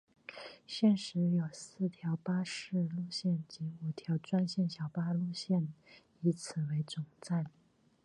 [0.65, 5.67] 现时有四条巴士路线及五条专线小巴路线
[6.21, 7.45] 以此为总站。